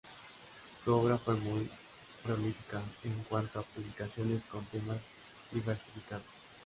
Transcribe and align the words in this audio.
Su 0.83 0.95
obra 0.95 1.15
fue 1.19 1.35
muy 1.35 1.69
prolífica 2.23 2.81
en 3.03 3.21
cuanto 3.25 3.59
a 3.59 3.61
publicaciones 3.61 4.41
con 4.49 4.65
temas 4.65 4.97
diversificados. 5.51 6.25